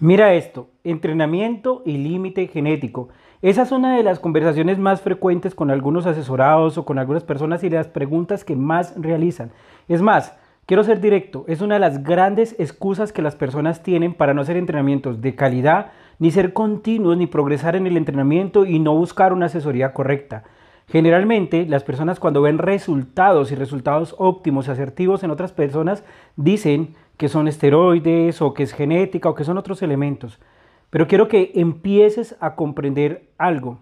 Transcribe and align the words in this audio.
Mira 0.00 0.34
esto, 0.34 0.70
entrenamiento 0.82 1.82
y 1.86 1.98
límite 1.98 2.48
genético. 2.48 3.10
Esa 3.42 3.62
es 3.62 3.70
una 3.70 3.96
de 3.96 4.02
las 4.02 4.18
conversaciones 4.18 4.76
más 4.76 5.00
frecuentes 5.00 5.54
con 5.54 5.70
algunos 5.70 6.04
asesorados 6.06 6.76
o 6.76 6.84
con 6.84 6.98
algunas 6.98 7.22
personas 7.22 7.62
y 7.62 7.70
las 7.70 7.86
preguntas 7.86 8.44
que 8.44 8.56
más 8.56 8.94
realizan. 8.96 9.52
Es 9.86 10.02
más, 10.02 10.36
quiero 10.66 10.82
ser 10.82 11.00
directo, 11.00 11.44
es 11.46 11.60
una 11.60 11.74
de 11.74 11.80
las 11.80 12.02
grandes 12.02 12.56
excusas 12.58 13.12
que 13.12 13.22
las 13.22 13.36
personas 13.36 13.84
tienen 13.84 14.14
para 14.14 14.34
no 14.34 14.40
hacer 14.40 14.56
entrenamientos 14.56 15.20
de 15.20 15.36
calidad, 15.36 15.92
ni 16.18 16.32
ser 16.32 16.52
continuos, 16.52 17.16
ni 17.16 17.28
progresar 17.28 17.76
en 17.76 17.86
el 17.86 17.96
entrenamiento 17.96 18.66
y 18.66 18.80
no 18.80 18.96
buscar 18.96 19.32
una 19.32 19.46
asesoría 19.46 19.92
correcta. 19.92 20.42
Generalmente 20.88 21.66
las 21.66 21.84
personas 21.84 22.18
cuando 22.18 22.42
ven 22.42 22.58
resultados 22.58 23.52
y 23.52 23.54
resultados 23.54 24.16
óptimos, 24.18 24.68
asertivos 24.68 25.22
en 25.22 25.30
otras 25.30 25.52
personas, 25.52 26.04
dicen 26.34 26.94
que 27.16 27.28
son 27.28 27.48
esteroides 27.48 28.42
o 28.42 28.54
que 28.54 28.62
es 28.62 28.72
genética 28.72 29.28
o 29.28 29.34
que 29.34 29.44
son 29.44 29.58
otros 29.58 29.82
elementos. 29.82 30.40
Pero 30.90 31.06
quiero 31.06 31.28
que 31.28 31.52
empieces 31.54 32.36
a 32.40 32.54
comprender 32.54 33.28
algo. 33.38 33.78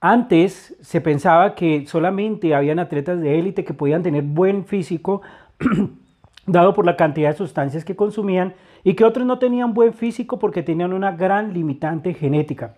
Antes 0.00 0.76
se 0.80 1.00
pensaba 1.00 1.54
que 1.54 1.86
solamente 1.86 2.54
habían 2.54 2.78
atletas 2.78 3.20
de 3.20 3.38
élite 3.38 3.64
que 3.64 3.74
podían 3.74 4.02
tener 4.02 4.24
buen 4.24 4.64
físico 4.64 5.22
dado 6.46 6.74
por 6.74 6.84
la 6.84 6.96
cantidad 6.96 7.30
de 7.30 7.36
sustancias 7.36 7.84
que 7.84 7.96
consumían 7.96 8.54
y 8.84 8.94
que 8.94 9.04
otros 9.04 9.26
no 9.26 9.38
tenían 9.38 9.74
buen 9.74 9.92
físico 9.92 10.38
porque 10.38 10.62
tenían 10.62 10.92
una 10.92 11.12
gran 11.12 11.52
limitante 11.52 12.14
genética. 12.14 12.74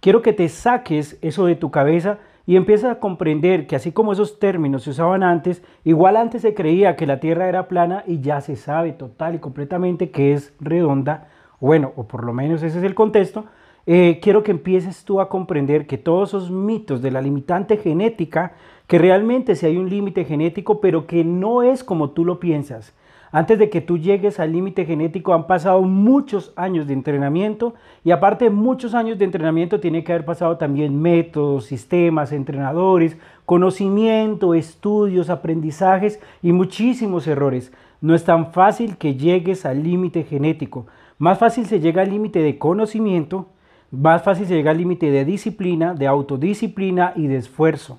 Quiero 0.00 0.20
que 0.20 0.32
te 0.32 0.48
saques 0.48 1.18
eso 1.22 1.46
de 1.46 1.54
tu 1.54 1.70
cabeza 1.70 2.18
y 2.46 2.56
empiezas 2.56 2.90
a 2.90 3.00
comprender 3.00 3.66
que 3.66 3.76
así 3.76 3.92
como 3.92 4.12
esos 4.12 4.38
términos 4.38 4.82
se 4.82 4.90
usaban 4.90 5.22
antes, 5.22 5.62
igual 5.84 6.16
antes 6.16 6.42
se 6.42 6.54
creía 6.54 6.96
que 6.96 7.06
la 7.06 7.20
Tierra 7.20 7.48
era 7.48 7.68
plana 7.68 8.04
y 8.06 8.20
ya 8.20 8.40
se 8.40 8.56
sabe 8.56 8.92
total 8.92 9.36
y 9.36 9.38
completamente 9.38 10.10
que 10.10 10.32
es 10.32 10.54
redonda, 10.60 11.28
bueno, 11.60 11.92
o 11.96 12.04
por 12.04 12.24
lo 12.24 12.34
menos 12.34 12.62
ese 12.62 12.78
es 12.78 12.84
el 12.84 12.94
contexto, 12.94 13.46
eh, 13.86 14.18
quiero 14.22 14.42
que 14.42 14.50
empieces 14.50 15.04
tú 15.04 15.20
a 15.20 15.28
comprender 15.28 15.86
que 15.86 15.98
todos 15.98 16.30
esos 16.30 16.50
mitos 16.50 17.02
de 17.02 17.10
la 17.10 17.20
limitante 17.20 17.76
genética, 17.76 18.52
que 18.86 18.98
realmente 18.98 19.54
si 19.54 19.66
hay 19.66 19.76
un 19.76 19.88
límite 19.88 20.24
genético, 20.24 20.80
pero 20.80 21.06
que 21.06 21.24
no 21.24 21.62
es 21.62 21.84
como 21.84 22.10
tú 22.10 22.24
lo 22.24 22.40
piensas, 22.40 22.94
antes 23.34 23.58
de 23.58 23.68
que 23.68 23.80
tú 23.80 23.98
llegues 23.98 24.38
al 24.38 24.52
límite 24.52 24.84
genético 24.84 25.34
han 25.34 25.48
pasado 25.48 25.82
muchos 25.82 26.52
años 26.54 26.86
de 26.86 26.92
entrenamiento 26.92 27.74
y 28.04 28.12
aparte 28.12 28.44
de 28.44 28.52
muchos 28.52 28.94
años 28.94 29.18
de 29.18 29.24
entrenamiento 29.24 29.80
tiene 29.80 30.04
que 30.04 30.12
haber 30.12 30.24
pasado 30.24 30.56
también 30.56 31.02
métodos, 31.02 31.64
sistemas, 31.64 32.30
entrenadores, 32.30 33.16
conocimiento, 33.44 34.54
estudios, 34.54 35.30
aprendizajes 35.30 36.20
y 36.42 36.52
muchísimos 36.52 37.26
errores. 37.26 37.72
No 38.00 38.14
es 38.14 38.22
tan 38.22 38.52
fácil 38.52 38.98
que 38.98 39.16
llegues 39.16 39.66
al 39.66 39.82
límite 39.82 40.22
genético. 40.22 40.86
Más 41.18 41.36
fácil 41.36 41.66
se 41.66 41.80
llega 41.80 42.02
al 42.02 42.10
límite 42.10 42.38
de 42.38 42.56
conocimiento, 42.56 43.48
más 43.90 44.22
fácil 44.22 44.46
se 44.46 44.54
llega 44.54 44.70
al 44.70 44.78
límite 44.78 45.10
de 45.10 45.24
disciplina, 45.24 45.94
de 45.94 46.06
autodisciplina 46.06 47.12
y 47.16 47.26
de 47.26 47.38
esfuerzo. 47.38 47.98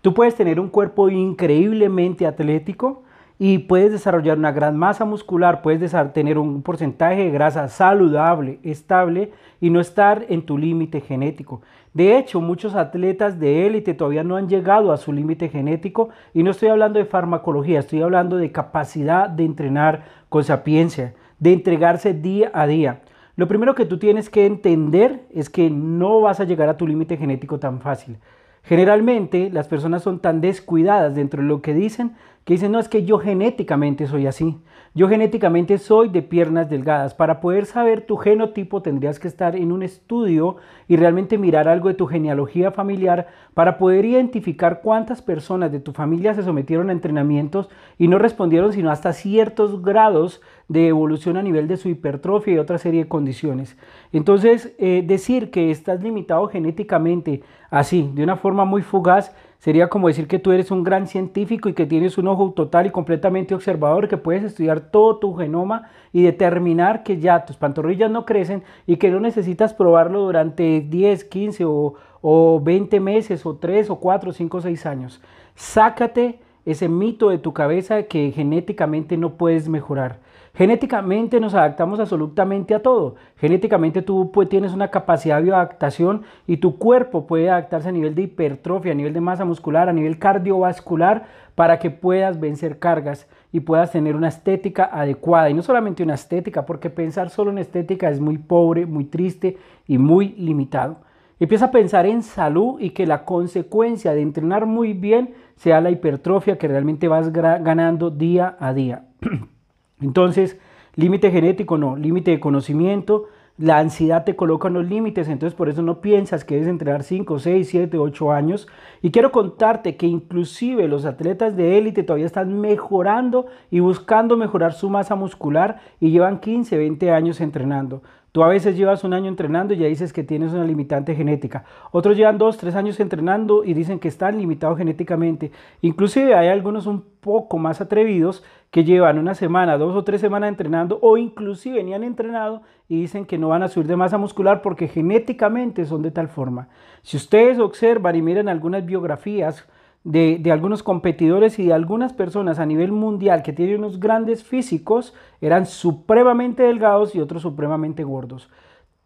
Tú 0.00 0.14
puedes 0.14 0.36
tener 0.36 0.60
un 0.60 0.68
cuerpo 0.68 1.08
increíblemente 1.08 2.24
atlético, 2.24 3.02
y 3.38 3.58
puedes 3.58 3.92
desarrollar 3.92 4.38
una 4.38 4.52
gran 4.52 4.76
masa 4.76 5.04
muscular, 5.04 5.60
puedes 5.60 5.94
tener 6.14 6.38
un 6.38 6.62
porcentaje 6.62 7.24
de 7.24 7.30
grasa 7.30 7.68
saludable, 7.68 8.58
estable 8.62 9.32
y 9.60 9.70
no 9.70 9.80
estar 9.80 10.24
en 10.28 10.42
tu 10.42 10.56
límite 10.56 11.00
genético. 11.00 11.60
De 11.92 12.18
hecho, 12.18 12.40
muchos 12.40 12.74
atletas 12.74 13.38
de 13.38 13.66
élite 13.66 13.94
todavía 13.94 14.24
no 14.24 14.36
han 14.36 14.48
llegado 14.48 14.92
a 14.92 14.96
su 14.96 15.12
límite 15.12 15.48
genético 15.48 16.08
y 16.34 16.42
no 16.42 16.50
estoy 16.50 16.68
hablando 16.68 16.98
de 16.98 17.04
farmacología, 17.04 17.80
estoy 17.80 18.02
hablando 18.02 18.36
de 18.36 18.52
capacidad 18.52 19.28
de 19.28 19.44
entrenar 19.44 20.04
con 20.28 20.44
sapiencia, 20.44 21.14
de 21.38 21.52
entregarse 21.52 22.14
día 22.14 22.50
a 22.54 22.66
día. 22.66 23.00
Lo 23.36 23.48
primero 23.48 23.74
que 23.74 23.84
tú 23.84 23.98
tienes 23.98 24.30
que 24.30 24.46
entender 24.46 25.26
es 25.30 25.50
que 25.50 25.68
no 25.68 26.22
vas 26.22 26.40
a 26.40 26.44
llegar 26.44 26.70
a 26.70 26.78
tu 26.78 26.86
límite 26.86 27.18
genético 27.18 27.58
tan 27.58 27.80
fácil. 27.80 28.16
Generalmente 28.62 29.50
las 29.52 29.68
personas 29.68 30.02
son 30.02 30.18
tan 30.18 30.40
descuidadas 30.40 31.14
dentro 31.14 31.40
de 31.40 31.48
lo 31.48 31.62
que 31.62 31.72
dicen 31.72 32.16
que 32.46 32.54
dicen, 32.54 32.70
no, 32.70 32.78
es 32.78 32.88
que 32.88 33.04
yo 33.04 33.18
genéticamente 33.18 34.06
soy 34.06 34.28
así. 34.28 34.56
Yo 34.94 35.08
genéticamente 35.08 35.78
soy 35.78 36.08
de 36.10 36.22
piernas 36.22 36.70
delgadas. 36.70 37.12
Para 37.12 37.40
poder 37.40 37.66
saber 37.66 38.02
tu 38.02 38.16
genotipo 38.16 38.82
tendrías 38.82 39.18
que 39.18 39.26
estar 39.26 39.56
en 39.56 39.72
un 39.72 39.82
estudio 39.82 40.56
y 40.86 40.96
realmente 40.96 41.38
mirar 41.38 41.66
algo 41.66 41.88
de 41.88 41.94
tu 41.94 42.06
genealogía 42.06 42.70
familiar 42.70 43.26
para 43.52 43.78
poder 43.78 44.04
identificar 44.04 44.80
cuántas 44.80 45.22
personas 45.22 45.72
de 45.72 45.80
tu 45.80 45.92
familia 45.92 46.34
se 46.34 46.44
sometieron 46.44 46.88
a 46.88 46.92
entrenamientos 46.92 47.68
y 47.98 48.06
no 48.06 48.16
respondieron 48.16 48.72
sino 48.72 48.92
hasta 48.92 49.12
ciertos 49.12 49.82
grados 49.82 50.40
de 50.68 50.86
evolución 50.86 51.36
a 51.36 51.42
nivel 51.42 51.66
de 51.66 51.78
su 51.78 51.88
hipertrofia 51.88 52.54
y 52.54 52.58
otra 52.58 52.78
serie 52.78 53.02
de 53.02 53.08
condiciones. 53.08 53.76
Entonces, 54.12 54.72
eh, 54.78 55.02
decir 55.04 55.50
que 55.50 55.72
estás 55.72 56.00
limitado 56.00 56.46
genéticamente 56.46 57.42
así, 57.70 58.08
de 58.14 58.22
una 58.22 58.36
forma 58.36 58.64
muy 58.64 58.82
fugaz, 58.82 59.34
sería 59.58 59.88
como 59.88 60.08
decir 60.08 60.28
que 60.28 60.38
tú 60.38 60.52
eres 60.52 60.70
un 60.70 60.84
gran 60.84 61.06
científico 61.06 61.68
y 61.68 61.74
que 61.74 61.86
tienes 61.86 62.18
un 62.18 62.28
ojo 62.28 62.52
total 62.52 62.86
y 62.86 62.90
completamente 62.90 63.54
observador, 63.54 64.08
que 64.08 64.16
puedes 64.16 64.44
estudiar 64.44 64.80
todo 64.80 65.18
tu 65.18 65.34
genoma 65.34 65.90
y 66.12 66.22
determinar 66.22 67.02
que 67.02 67.18
ya 67.18 67.44
tus 67.44 67.56
pantorrillas 67.56 68.10
no 68.10 68.24
crecen 68.24 68.62
y 68.86 68.96
que 68.96 69.10
no 69.10 69.20
necesitas 69.20 69.74
probarlo 69.74 70.20
durante 70.20 70.80
10, 70.80 71.24
15 71.24 71.64
o, 71.64 71.94
o 72.20 72.60
20 72.60 73.00
meses 73.00 73.44
o 73.46 73.56
3 73.56 73.90
o 73.90 73.96
4, 73.96 74.32
5 74.32 74.56
o 74.56 74.60
6 74.60 74.86
años. 74.86 75.20
Sácate 75.54 76.40
ese 76.66 76.88
mito 76.88 77.30
de 77.30 77.38
tu 77.38 77.54
cabeza 77.54 78.02
que 78.02 78.32
genéticamente 78.32 79.16
no 79.16 79.34
puedes 79.34 79.68
mejorar. 79.68 80.18
Genéticamente 80.56 81.38
nos 81.38 81.52
adaptamos 81.54 82.00
absolutamente 82.00 82.74
a 82.74 82.82
todo. 82.82 83.16
Genéticamente 83.36 84.00
tú 84.00 84.32
pues, 84.32 84.48
tienes 84.48 84.72
una 84.72 84.90
capacidad 84.90 85.42
de 85.42 85.52
adaptación 85.52 86.22
y 86.46 86.56
tu 86.56 86.78
cuerpo 86.78 87.26
puede 87.26 87.50
adaptarse 87.50 87.90
a 87.90 87.92
nivel 87.92 88.14
de 88.14 88.22
hipertrofia, 88.22 88.92
a 88.92 88.94
nivel 88.94 89.12
de 89.12 89.20
masa 89.20 89.44
muscular, 89.44 89.88
a 89.88 89.92
nivel 89.92 90.18
cardiovascular, 90.18 91.26
para 91.54 91.78
que 91.78 91.90
puedas 91.90 92.40
vencer 92.40 92.78
cargas 92.78 93.28
y 93.52 93.60
puedas 93.60 93.92
tener 93.92 94.16
una 94.16 94.28
estética 94.28 94.88
adecuada. 94.90 95.50
Y 95.50 95.54
no 95.54 95.62
solamente 95.62 96.02
una 96.02 96.14
estética, 96.14 96.64
porque 96.64 96.90
pensar 96.90 97.28
solo 97.28 97.50
en 97.50 97.58
estética 97.58 98.08
es 98.10 98.18
muy 98.18 98.38
pobre, 98.38 98.86
muy 98.86 99.04
triste 99.04 99.58
y 99.86 99.98
muy 99.98 100.28
limitado. 100.38 100.96
Empieza 101.38 101.66
a 101.66 101.70
pensar 101.70 102.06
en 102.06 102.22
salud 102.22 102.80
y 102.80 102.90
que 102.90 103.06
la 103.06 103.26
consecuencia 103.26 104.14
de 104.14 104.22
entrenar 104.22 104.64
muy 104.64 104.94
bien 104.94 105.34
sea 105.56 105.80
la 105.80 105.90
hipertrofia 105.90 106.58
que 106.58 106.68
realmente 106.68 107.08
vas 107.08 107.32
ganando 107.32 108.10
día 108.10 108.56
a 108.60 108.72
día. 108.72 109.06
Entonces, 110.00 110.58
límite 110.94 111.30
genético 111.30 111.78
no, 111.78 111.96
límite 111.96 112.30
de 112.30 112.40
conocimiento, 112.40 113.24
la 113.58 113.78
ansiedad 113.78 114.24
te 114.24 114.36
coloca 114.36 114.68
en 114.68 114.74
los 114.74 114.86
límites, 114.86 115.28
entonces 115.28 115.56
por 115.56 115.68
eso 115.68 115.80
no 115.80 116.00
piensas 116.02 116.44
que 116.44 116.54
debes 116.54 116.68
entrenar 116.68 117.02
5, 117.02 117.38
6, 117.38 117.68
7, 117.68 117.98
8 117.98 118.32
años. 118.32 118.68
Y 119.00 119.10
quiero 119.10 119.32
contarte 119.32 119.96
que 119.96 120.06
inclusive 120.06 120.88
los 120.88 121.06
atletas 121.06 121.56
de 121.56 121.78
élite 121.78 122.02
todavía 122.02 122.26
están 122.26 122.60
mejorando 122.60 123.46
y 123.70 123.80
buscando 123.80 124.36
mejorar 124.36 124.74
su 124.74 124.90
masa 124.90 125.14
muscular 125.14 125.80
y 126.00 126.10
llevan 126.10 126.40
15, 126.40 126.76
20 126.76 127.10
años 127.10 127.40
entrenando. 127.40 128.02
Tú 128.36 128.44
a 128.44 128.48
veces 128.48 128.76
llevas 128.76 129.02
un 129.02 129.14
año 129.14 129.28
entrenando 129.28 129.72
y 129.72 129.78
ya 129.78 129.86
dices 129.86 130.12
que 130.12 130.22
tienes 130.22 130.52
una 130.52 130.64
limitante 130.64 131.14
genética. 131.14 131.64
Otros 131.90 132.18
llevan 132.18 132.36
dos, 132.36 132.58
tres 132.58 132.74
años 132.74 133.00
entrenando 133.00 133.64
y 133.64 133.72
dicen 133.72 133.98
que 133.98 134.08
están 134.08 134.36
limitados 134.36 134.76
genéticamente. 134.76 135.52
Inclusive 135.80 136.34
hay 136.34 136.48
algunos 136.48 136.86
un 136.86 137.02
poco 137.22 137.56
más 137.56 137.80
atrevidos 137.80 138.44
que 138.76 138.84
llevan 138.84 139.18
una 139.18 139.34
semana, 139.34 139.78
dos 139.78 139.96
o 139.96 140.04
tres 140.04 140.20
semanas 140.20 140.50
entrenando 140.50 140.98
o 141.00 141.16
inclusive 141.16 141.82
ni 141.82 141.94
han 141.94 142.04
entrenado 142.04 142.60
y 142.90 143.00
dicen 143.00 143.24
que 143.24 143.38
no 143.38 143.48
van 143.48 143.62
a 143.62 143.68
subir 143.68 143.86
de 143.86 143.96
masa 143.96 144.18
muscular 144.18 144.60
porque 144.60 144.86
genéticamente 144.86 145.86
son 145.86 146.02
de 146.02 146.10
tal 146.10 146.28
forma. 146.28 146.68
Si 147.00 147.16
ustedes 147.16 147.58
observan 147.58 148.16
y 148.16 148.20
miran 148.20 148.50
algunas 148.50 148.84
biografías, 148.84 149.66
de, 150.04 150.42
algunos 150.52 150.82
competidores 150.82 151.58
y 151.58 151.64
de 151.64 151.72
algunas 151.72 152.12
personas 152.12 152.58
a 152.58 152.66
nivel 152.66 152.92
mundial 152.92 153.42
que 153.42 153.54
tienen 153.54 153.78
unos 153.78 153.98
grandes 153.98 154.44
físicos 154.44 155.14
eran 155.40 155.64
supremamente 155.64 156.64
delgados 156.64 157.14
y 157.14 157.20
otros 157.20 157.40
supremamente 157.40 158.04
gordos. 158.04 158.50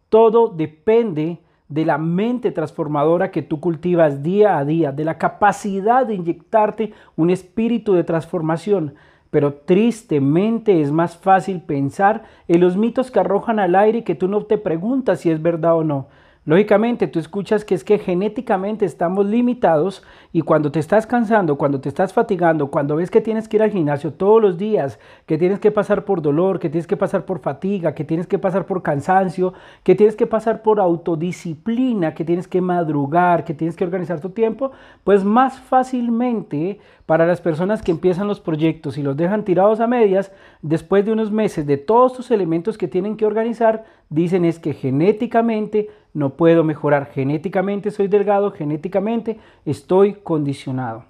Todo 0.09 0.49
depende 0.49 1.39
de 1.69 1.85
la 1.85 1.97
mente 1.97 2.51
transformadora 2.51 3.31
que 3.31 3.41
tú 3.41 3.61
cultivas 3.61 4.21
día 4.21 4.57
a 4.57 4.65
día, 4.65 4.91
de 4.91 5.05
la 5.05 5.17
capacidad 5.17 6.05
de 6.05 6.15
inyectarte 6.15 6.91
un 7.15 7.29
espíritu 7.29 7.93
de 7.93 8.03
transformación. 8.03 8.95
Pero 9.31 9.53
tristemente 9.53 10.81
es 10.81 10.91
más 10.91 11.17
fácil 11.17 11.61
pensar 11.61 12.23
en 12.47 12.61
los 12.61 12.77
mitos 12.77 13.09
que 13.09 13.19
arrojan 13.19 13.59
al 13.59 13.75
aire 13.75 14.03
que 14.03 14.13
tú 14.13 14.27
no 14.27 14.43
te 14.43 14.57
preguntas 14.57 15.21
si 15.21 15.31
es 15.31 15.41
verdad 15.41 15.77
o 15.77 15.83
no. 15.83 16.07
Lógicamente, 16.43 17.07
tú 17.07 17.19
escuchas 17.19 17.63
que 17.63 17.75
es 17.75 17.83
que 17.83 17.99
genéticamente 17.99 18.83
estamos 18.83 19.27
limitados 19.27 20.01
y 20.33 20.41
cuando 20.41 20.71
te 20.71 20.79
estás 20.79 21.05
cansando, 21.05 21.55
cuando 21.55 21.79
te 21.79 21.87
estás 21.87 22.13
fatigando, 22.13 22.71
cuando 22.71 22.95
ves 22.95 23.11
que 23.11 23.21
tienes 23.21 23.47
que 23.47 23.57
ir 23.57 23.63
al 23.63 23.69
gimnasio 23.69 24.11
todos 24.13 24.41
los 24.41 24.57
días, 24.57 24.97
que 25.27 25.37
tienes 25.37 25.59
que 25.59 25.69
pasar 25.69 26.03
por 26.03 26.23
dolor, 26.23 26.57
que 26.57 26.71
tienes 26.71 26.87
que 26.87 26.97
pasar 26.97 27.25
por 27.25 27.41
fatiga, 27.41 27.93
que 27.93 28.05
tienes 28.05 28.25
que 28.25 28.39
pasar 28.39 28.65
por 28.65 28.81
cansancio, 28.81 29.53
que 29.83 29.93
tienes 29.93 30.15
que 30.15 30.25
pasar 30.25 30.63
por 30.63 30.79
autodisciplina, 30.79 32.15
que 32.15 32.25
tienes 32.25 32.47
que 32.47 32.59
madrugar, 32.59 33.43
que 33.43 33.53
tienes 33.53 33.75
que 33.75 33.83
organizar 33.83 34.19
tu 34.19 34.31
tiempo, 34.31 34.71
pues 35.03 35.23
más 35.23 35.59
fácilmente 35.59 36.79
para 37.05 37.27
las 37.27 37.39
personas 37.39 37.83
que 37.83 37.91
empiezan 37.91 38.27
los 38.27 38.39
proyectos 38.39 38.97
y 38.97 39.03
los 39.03 39.15
dejan 39.15 39.43
tirados 39.43 39.79
a 39.79 39.85
medias, 39.85 40.31
después 40.63 41.05
de 41.05 41.11
unos 41.11 41.31
meses 41.31 41.67
de 41.67 41.77
todos 41.77 42.13
estos 42.13 42.31
elementos 42.31 42.79
que 42.79 42.87
tienen 42.87 43.15
que 43.15 43.27
organizar, 43.27 43.83
dicen 44.09 44.43
es 44.43 44.59
que 44.59 44.73
genéticamente 44.73 45.89
no 46.13 46.31
puedo 46.31 46.63
mejorar, 46.63 47.07
genéticamente 47.07 47.91
soy 47.91 48.07
delgado, 48.07 48.51
genéticamente 48.51 49.39
estoy 49.65 50.15
condicionado. 50.15 51.05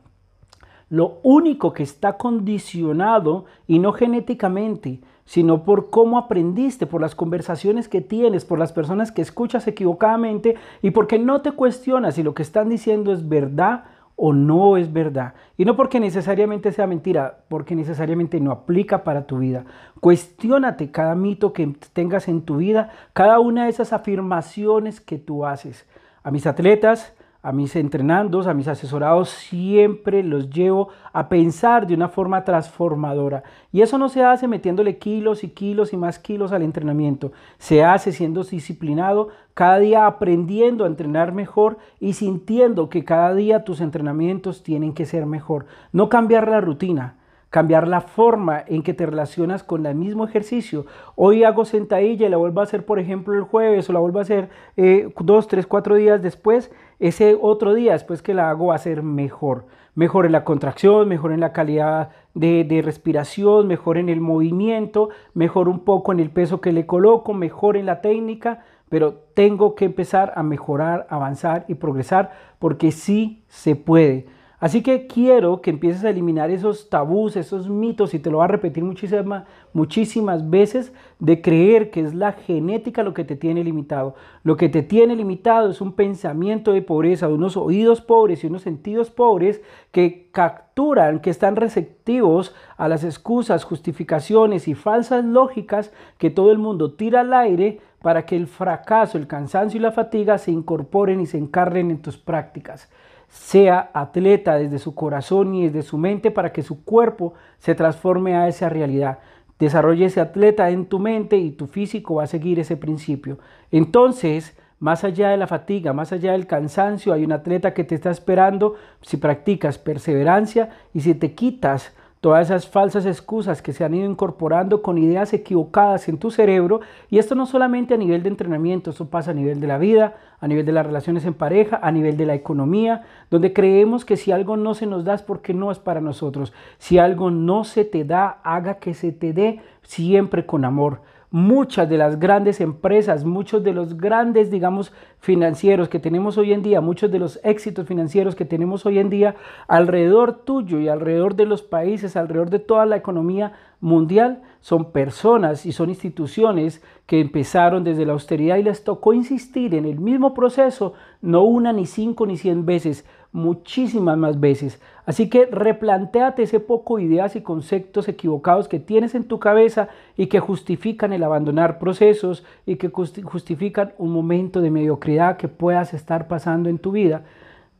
Lo 0.89 1.19
único 1.24 1.71
que 1.71 1.83
está 1.83 2.18
condicionado, 2.18 3.45
y 3.65 3.80
no 3.80 3.94
genéticamente, 3.94 5.00
sino 5.25 5.63
por 5.63 5.89
cómo 5.89 6.18
aprendiste, 6.18 6.86
por 6.86 7.00
las 7.00 7.15
conversaciones 7.15 7.88
que 7.88 8.01
tienes, 8.01 8.44
por 8.44 8.59
las 8.59 8.74
personas 8.74 9.13
que 9.13 9.21
escuchas 9.21 9.68
equivocadamente 9.68 10.56
y 10.81 10.92
porque 10.92 11.18
no 11.18 11.42
te 11.42 11.54
cuestionas 11.54 12.15
si 12.15 12.24
lo 12.24 12.33
que 12.33 12.44
están 12.44 12.68
diciendo 12.68 13.13
es 13.13 13.30
verdad 13.30 13.86
o 14.23 14.33
no 14.33 14.77
es 14.77 14.94
verdad. 14.94 15.33
Y 15.57 15.65
no 15.65 15.75
porque 15.75 16.00
necesariamente 16.00 16.71
sea 16.71 16.85
mentira, 16.85 17.39
porque 17.47 17.75
necesariamente 17.75 18.39
no 18.39 18.51
aplica 18.51 19.03
para 19.03 19.25
tu 19.25 19.39
vida. 19.39 19.65
Cuestiónate 20.00 20.91
cada 20.91 21.15
mito 21.15 21.53
que 21.53 21.73
tengas 21.91 22.27
en 22.27 22.44
tu 22.44 22.57
vida, 22.57 22.91
cada 23.13 23.39
una 23.39 23.63
de 23.63 23.71
esas 23.71 23.94
afirmaciones 23.94 25.01
que 25.01 25.18
tú 25.18 25.44
haces. 25.44 25.88
A 26.21 26.29
mis 26.29 26.45
atletas, 26.45 27.15
a 27.43 27.51
mis 27.51 27.75
entrenandos, 27.75 28.45
a 28.45 28.53
mis 28.53 28.67
asesorados, 28.67 29.29
siempre 29.29 30.23
los 30.23 30.49
llevo 30.49 30.89
a 31.11 31.27
pensar 31.27 31.88
de 31.88 31.95
una 31.95 32.07
forma 32.07 32.43
transformadora. 32.43 33.43
Y 33.71 33.81
eso 33.81 33.97
no 33.97 34.09
se 34.09 34.23
hace 34.23 34.47
metiéndole 34.47 34.97
kilos 34.97 35.43
y 35.43 35.49
kilos 35.49 35.93
y 35.93 35.97
más 35.97 36.19
kilos 36.19 36.51
al 36.51 36.61
entrenamiento. 36.61 37.31
Se 37.57 37.83
hace 37.83 38.11
siendo 38.11 38.43
disciplinado, 38.43 39.29
cada 39.53 39.79
día 39.79 40.05
aprendiendo 40.05 40.83
a 40.83 40.88
entrenar 40.88 41.31
mejor 41.31 41.77
y 41.99 42.13
sintiendo 42.13 42.89
que 42.89 43.03
cada 43.03 43.33
día 43.33 43.63
tus 43.63 43.81
entrenamientos 43.81 44.61
tienen 44.61 44.94
que 44.94 45.05
ser 45.05 45.25
mejor. 45.25 45.65
No 45.91 46.09
cambiar 46.09 46.47
la 46.47 46.61
rutina, 46.61 47.15
cambiar 47.51 47.86
la 47.86 48.00
forma 48.00 48.63
en 48.65 48.81
que 48.81 48.94
te 48.94 49.06
relacionas 49.06 49.62
con 49.62 49.86
el 49.86 49.94
mismo 49.94 50.25
ejercicio. 50.25 50.86
Hoy 51.15 51.44
hago 51.44 51.65
sentadilla 51.65 52.25
y 52.25 52.30
la 52.30 52.38
vuelvo 52.38 52.62
a 52.62 52.63
hacer, 52.63 52.86
por 52.86 52.98
ejemplo, 52.98 53.36
el 53.36 53.44
jueves 53.44 53.89
o 53.89 53.94
la 53.94 54.00
vuelvo 54.00 54.19
a 54.19 54.21
hacer 54.24 54.50
eh, 54.77 55.13
dos, 55.19 55.48
tres, 55.48 55.68
cuatro 55.68 55.95
días 55.95 56.21
después. 56.21 56.71
Ese 57.00 57.38
otro 57.39 57.74
día 57.74 57.92
después 57.92 58.21
que 58.21 58.33
la 58.33 58.50
hago 58.50 58.68
va 58.68 58.75
a 58.75 58.80
ser 58.80 59.03
mejor. 59.03 59.65
Mejor 59.95 60.25
en 60.25 60.31
la 60.31 60.45
contracción, 60.45 61.09
mejor 61.09 61.33
en 61.33 61.42
la 61.42 61.51
calidad 61.51 62.12
de, 62.33 62.63
de 62.63 62.81
respiración, 62.81 63.68
mejor 63.68 63.97
en 63.97 64.07
el 64.07 64.21
movimiento, 64.21 65.09
mejor 65.33 65.68
un 65.68 65.80
poco 65.80 66.13
en 66.13 66.21
el 66.21 66.30
peso 66.30 66.62
que 66.62 66.71
le 66.71 66.86
coloco, 66.86 67.33
mejor 67.33 67.75
en 67.75 67.86
la 67.86 68.00
técnica, 68.00 68.62
pero 68.88 69.15
tengo 69.33 69.75
que 69.75 69.83
empezar 69.83 70.31
a 70.38 70.44
mejorar, 70.44 71.06
avanzar 71.09 71.65
y 71.68 71.75
progresar 71.75 72.31
porque 72.59 72.94
sí 72.94 73.44
se 73.50 73.75
puede. 73.75 74.25
Así 74.61 74.83
que 74.83 75.07
quiero 75.07 75.59
que 75.59 75.71
empieces 75.71 76.03
a 76.03 76.11
eliminar 76.11 76.51
esos 76.51 76.87
tabús, 76.87 77.35
esos 77.35 77.67
mitos, 77.67 78.13
y 78.13 78.19
te 78.19 78.29
lo 78.29 78.37
voy 78.37 78.43
a 78.43 78.47
repetir 78.47 78.83
muchísimas, 78.83 79.45
muchísimas 79.73 80.51
veces, 80.51 80.93
de 81.17 81.41
creer 81.41 81.89
que 81.89 82.01
es 82.01 82.13
la 82.13 82.33
genética 82.33 83.01
lo 83.01 83.15
que 83.15 83.23
te 83.23 83.35
tiene 83.35 83.63
limitado. 83.63 84.13
Lo 84.43 84.57
que 84.57 84.69
te 84.69 84.83
tiene 84.83 85.15
limitado 85.15 85.71
es 85.71 85.81
un 85.81 85.93
pensamiento 85.93 86.73
de 86.73 86.83
pobreza, 86.83 87.27
de 87.27 87.33
unos 87.33 87.57
oídos 87.57 88.01
pobres 88.01 88.43
y 88.43 88.47
unos 88.47 88.61
sentidos 88.61 89.09
pobres 89.09 89.61
que 89.91 90.29
capturan, 90.31 91.21
que 91.21 91.31
están 91.31 91.55
receptivos 91.55 92.53
a 92.77 92.87
las 92.87 93.03
excusas, 93.03 93.63
justificaciones 93.63 94.67
y 94.67 94.75
falsas 94.75 95.25
lógicas 95.25 95.91
que 96.19 96.29
todo 96.29 96.51
el 96.51 96.59
mundo 96.59 96.93
tira 96.93 97.21
al 97.21 97.33
aire 97.33 97.79
para 98.03 98.27
que 98.27 98.35
el 98.35 98.45
fracaso, 98.45 99.17
el 99.17 99.25
cansancio 99.25 99.79
y 99.79 99.81
la 99.81 99.91
fatiga 99.91 100.37
se 100.37 100.51
incorporen 100.51 101.19
y 101.19 101.25
se 101.25 101.39
encarren 101.39 101.89
en 101.89 102.03
tus 102.03 102.17
prácticas 102.17 102.91
sea 103.31 103.92
atleta 103.94 104.56
desde 104.57 104.78
su 104.78 104.94
corazón 104.94 105.56
y 105.56 105.69
desde 105.69 105.83
su 105.83 105.98
mente 105.98 106.31
para 106.31 106.51
que 106.51 106.63
su 106.63 106.83
cuerpo 106.83 107.33
se 107.60 107.75
transforme 107.75 108.36
a 108.36 108.50
esa 108.50 108.68
realidad. 108.68 109.19
Desarrolle 109.57 110.06
ese 110.06 110.19
atleta 110.19 110.69
en 110.69 110.86
tu 110.86 111.00
mente 111.00 111.38
y 111.38 111.51
tu 111.51 111.68
físico 111.68 112.16
va 112.16 112.24
a 112.24 112.28
seguir 112.28 112.60
ese 112.60 112.75
principio. 112.75 113.39
Entonces, 113.72 114.57
más 114.80 115.06
allá 115.06 115.30
de 115.30 115.38
la 115.38 115.48
fatiga, 115.48 115.94
más 115.94 116.12
allá 116.12 116.33
del 116.33 116.45
cansancio, 116.45 117.13
hay 117.13 117.24
un 117.24 117.31
atleta 117.31 117.74
que 117.74 117.86
te 117.86 117.95
está 117.95 118.12
esperando 118.12 118.75
si 119.01 119.16
practicas 119.16 119.78
perseverancia 119.78 120.69
y 120.94 121.00
si 121.00 121.13
te 121.13 121.33
quitas 121.33 121.94
todas 122.21 122.47
esas 122.47 122.68
falsas 122.68 123.07
excusas 123.07 123.63
que 123.63 123.73
se 123.73 123.83
han 123.83 123.95
ido 123.95 124.09
incorporando 124.09 124.83
con 124.83 125.00
ideas 125.00 125.33
equivocadas 125.33 126.07
en 126.07 126.19
tu 126.19 126.29
cerebro. 126.29 126.81
Y 127.09 127.18
esto 127.18 127.33
no 127.33 127.47
solamente 127.47 127.95
a 127.95 127.97
nivel 127.97 128.21
de 128.21 128.29
entrenamiento, 128.29 128.91
esto 128.91 129.09
pasa 129.09 129.31
a 129.31 129.33
nivel 129.33 129.59
de 129.59 129.65
la 129.65 129.79
vida, 129.79 130.15
a 130.39 130.47
nivel 130.47 130.63
de 130.65 130.71
las 130.71 130.85
relaciones 130.85 131.25
en 131.25 131.33
pareja, 131.33 131.79
a 131.81 131.91
nivel 131.91 132.18
de 132.18 132.27
la 132.27 132.35
economía, 132.35 133.03
donde 133.31 133.53
creemos 133.53 134.06
que 134.06 134.18
si 134.18 134.31
algo 134.31 134.56
no 134.56 134.75
se 134.75 134.85
nos 134.85 135.03
da 135.03 135.15
es 135.15 135.23
porque 135.23 135.56
no 135.56 135.71
es 135.71 135.79
para 135.79 136.00
nosotros. 136.00 136.53
Si 136.77 137.00
algo 137.00 137.31
no 137.31 137.63
se 137.63 137.85
te 137.85 138.06
da, 138.06 138.39
haga 138.44 138.75
que 138.75 138.94
se 138.94 139.12
te 139.12 139.33
dé 139.33 139.59
siempre 139.81 140.45
con 140.45 140.63
amor 140.63 141.01
muchas 141.31 141.89
de 141.89 141.98
las 141.98 142.19
grandes 142.19 142.60
empresas, 142.60 143.24
muchos 143.24 143.63
de 143.63 143.72
los 143.72 143.98
grandes, 143.98 144.51
digamos, 144.51 144.92
financieros 145.19 145.88
que 145.88 146.00
tenemos 146.00 146.38
hoy 146.38 146.51
en 146.51 146.62
día, 146.62 146.81
muchos 146.81 147.10
de 147.10 147.19
los 147.19 147.39
éxitos 147.44 147.88
financieros 147.88 148.36
que 148.36 148.44
tenemos 148.44 148.86
hoy 148.86 149.00
en 149.00 149.10
día 149.10 149.36
alrededor 149.69 150.44
tuyo 150.44 150.80
y 150.80 150.89
alrededor 150.89 151.36
de 151.36 151.45
los 151.45 151.62
países, 151.62 152.18
alrededor 152.18 152.50
de 152.50 152.60
toda 152.60 152.86
la 152.86 152.98
economía 152.98 153.54
mundial, 153.80 154.42
son 154.60 154.92
personas 154.92 155.66
y 155.66 155.72
son 155.72 155.89
instituciones 155.89 156.83
que 157.06 157.22
empezaron 157.22 157.86
desde 157.86 158.06
la 158.06 158.13
austeridad 158.13 158.57
y 158.57 158.63
les 158.63 158.83
tocó 158.83 159.13
insistir 159.13 159.74
en 159.74 159.86
el 159.86 160.00
mismo 160.00 160.33
proceso, 160.33 160.94
no 161.22 161.44
una 161.44 161.72
ni 161.72 161.86
cinco 161.86 162.25
ni 162.25 162.36
cien 162.36 162.66
veces, 162.66 163.06
muchísimas 163.31 164.18
más 164.18 164.39
veces. 164.39 164.81
Así 165.06 165.30
que 165.30 165.45
replantéate 165.45 166.44
ese 166.44 166.60
poco 166.60 167.00
ideas 167.00 167.36
y 167.36 167.42
conceptos 167.42 168.07
equivocados 168.07 168.68
que 168.68 168.80
tienes 168.80 169.16
en 169.16 169.24
tu 169.24 169.39
cabeza 169.39 169.89
y 170.18 170.28
que 170.28 170.39
justifican 170.39 171.13
el 171.13 171.24
abandonar 171.24 171.80
procesos 171.80 172.44
y 172.66 172.75
que 172.75 172.89
justifican 172.89 173.94
un 173.98 174.12
momento 174.12 174.62
de 174.62 174.72
mediocridad 174.72 175.38
que 175.38 175.48
puedas 175.48 175.94
estar 175.94 176.28
pasando 176.28 176.69
en 176.69 176.78
tu 176.78 176.92
vida. 176.92 177.24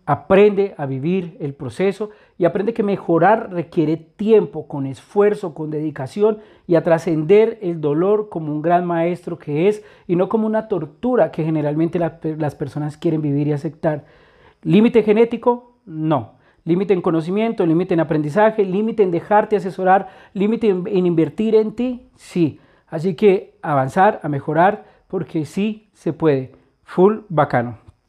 Aprende 0.06 0.74
a 0.78 0.88
vivir 0.88 1.38
el 1.40 1.54
proceso 1.54 2.10
y 2.38 2.46
aprende 2.46 2.74
que 2.74 2.82
mejorar 2.82 3.52
requiere 3.52 3.98
tiempo, 3.98 4.68
con 4.68 4.88
esfuerzo, 4.88 5.54
con 5.54 5.70
dedicación 5.70 6.40
y 6.66 6.76
a 6.76 6.84
trascender 6.84 7.60
el 7.62 7.82
dolor 7.82 8.30
como 8.30 8.52
un 8.52 8.62
gran 8.64 8.84
maestro 8.84 9.38
que 9.38 9.68
es 9.68 9.84
y 10.08 10.16
no 10.16 10.28
como 10.28 10.48
una 10.48 10.68
tortura 10.68 11.32
que 11.32 11.44
generalmente 11.44 12.00
las 12.00 12.56
personas 12.56 12.98
quieren 12.98 13.22
vivir 13.22 13.48
y 13.48 13.54
aceptar. 13.54 14.06
¿Límite 14.64 15.04
genético? 15.04 15.78
No. 15.86 16.34
Límite 16.64 16.94
en 16.94 17.02
conocimiento, 17.02 17.66
límite 17.66 17.96
en 17.96 18.00
aprendizaje, 18.00 18.64
límite 18.64 19.02
en 19.02 19.10
dejarte 19.10 19.56
asesorar, 19.56 20.10
límite 20.34 20.70
en, 20.70 21.06
invertir 21.06 21.56
en 21.56 21.74
ti, 21.74 22.10
sí. 22.16 22.60
Así 22.88 23.16
que 23.16 23.58
avanzar, 23.64 24.20
a 24.22 24.30
mejorar, 24.30 24.86
porque 25.08 25.46
sí 25.46 25.90
se 25.94 26.14
puede. 26.14 26.52
Full 26.84 27.22
bacano. 27.30 27.81